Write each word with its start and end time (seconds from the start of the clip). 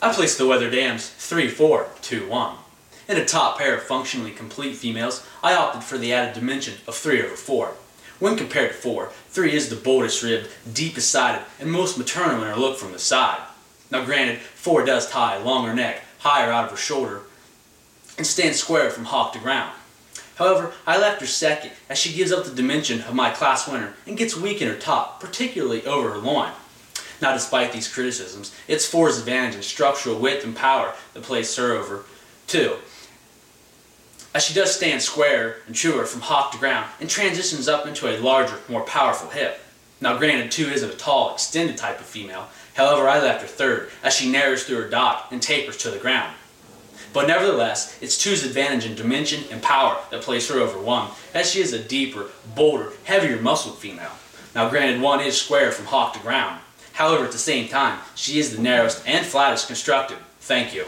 I 0.00 0.12
placed 0.12 0.38
the 0.38 0.46
wether 0.46 0.70
dams 0.70 1.08
3, 1.08 1.48
4, 1.48 1.88
2, 2.02 2.28
1. 2.28 2.56
In 3.08 3.16
a 3.16 3.24
top 3.24 3.58
pair 3.58 3.74
of 3.74 3.82
functionally 3.82 4.30
complete 4.30 4.76
females, 4.76 5.26
I 5.42 5.54
opted 5.54 5.82
for 5.82 5.98
the 5.98 6.12
added 6.12 6.34
dimension 6.34 6.74
of 6.86 6.94
3 6.94 7.20
over 7.22 7.34
4. 7.34 7.74
When 8.20 8.36
compared 8.36 8.70
to 8.70 8.76
4, 8.76 9.10
3 9.30 9.52
is 9.52 9.68
the 9.68 9.74
boldest 9.74 10.22
ribbed, 10.22 10.50
deepest 10.72 11.10
sided, 11.10 11.42
and 11.58 11.72
most 11.72 11.98
maternal 11.98 12.42
in 12.42 12.48
her 12.48 12.54
look 12.54 12.78
from 12.78 12.92
the 12.92 13.00
side. 13.00 13.40
Now 13.90 14.04
granted, 14.04 14.38
4 14.38 14.84
does 14.84 15.10
tie 15.10 15.34
a 15.34 15.42
longer 15.42 15.74
neck, 15.74 16.02
higher 16.20 16.52
out 16.52 16.66
of 16.66 16.70
her 16.70 16.76
shoulder, 16.76 17.22
and 18.16 18.24
stands 18.26 18.60
square 18.60 18.90
from 18.90 19.06
hock 19.06 19.32
to 19.32 19.40
ground. 19.40 19.72
However, 20.36 20.74
I 20.86 20.96
left 20.96 21.20
her 21.22 21.26
second 21.26 21.72
as 21.90 21.98
she 21.98 22.14
gives 22.14 22.30
up 22.30 22.44
the 22.44 22.54
dimension 22.54 23.00
of 23.00 23.14
my 23.16 23.30
class 23.30 23.66
winner 23.66 23.94
and 24.06 24.16
gets 24.16 24.36
weak 24.36 24.62
in 24.62 24.68
her 24.68 24.76
top, 24.76 25.18
particularly 25.18 25.84
over 25.84 26.12
her 26.12 26.18
loin. 26.18 26.52
Now 27.20 27.32
despite 27.32 27.72
these 27.72 27.92
criticisms, 27.92 28.54
it's 28.68 28.90
4's 28.90 29.18
advantage 29.18 29.56
in 29.56 29.62
structural 29.62 30.18
width 30.18 30.44
and 30.44 30.54
power 30.54 30.94
that 31.14 31.22
plays 31.24 31.54
her 31.56 31.72
over 31.72 32.04
2. 32.46 32.76
As 34.34 34.44
she 34.44 34.54
does 34.54 34.74
stand 34.74 35.02
square 35.02 35.56
and 35.66 35.74
truer 35.74 36.04
from 36.04 36.20
hock 36.20 36.52
to 36.52 36.58
ground 36.58 36.88
and 37.00 37.10
transitions 37.10 37.66
up 37.68 37.86
into 37.86 38.08
a 38.08 38.20
larger, 38.20 38.58
more 38.68 38.82
powerful 38.82 39.30
hip. 39.30 39.60
Now 40.00 40.16
granted 40.16 40.52
2 40.52 40.68
isn't 40.68 40.94
a 40.94 40.96
tall, 40.96 41.32
extended 41.32 41.76
type 41.76 41.98
of 41.98 42.06
female, 42.06 42.48
however 42.74 43.08
I 43.08 43.20
left 43.20 43.42
her 43.42 43.48
third 43.48 43.90
as 44.04 44.14
she 44.14 44.30
narrows 44.30 44.62
through 44.62 44.82
her 44.82 44.88
dock 44.88 45.28
and 45.32 45.42
tapers 45.42 45.76
to 45.78 45.90
the 45.90 45.98
ground. 45.98 46.34
But 47.12 47.26
nevertheless, 47.26 47.98
it's 48.00 48.22
2's 48.22 48.44
advantage 48.44 48.86
in 48.86 48.94
dimension 48.94 49.44
and 49.50 49.62
power 49.62 49.98
that 50.10 50.22
plays 50.22 50.48
her 50.50 50.60
over 50.60 50.78
1, 50.78 51.10
as 51.34 51.50
she 51.50 51.60
is 51.60 51.72
a 51.72 51.82
deeper, 51.82 52.26
bolder, 52.54 52.92
heavier 53.04 53.40
muscled 53.40 53.78
female. 53.78 54.12
Now 54.54 54.68
granted 54.68 55.00
1 55.00 55.20
is 55.20 55.40
square 55.40 55.72
from 55.72 55.86
hock 55.86 56.12
to 56.12 56.20
ground, 56.20 56.60
However, 56.98 57.26
at 57.26 57.30
the 57.30 57.38
same 57.38 57.68
time, 57.68 58.00
she 58.16 58.40
is 58.40 58.56
the 58.56 58.60
narrowest 58.60 59.06
and 59.06 59.24
flattest 59.24 59.68
constructed. 59.68 60.18
Thank 60.40 60.74
you. 60.74 60.84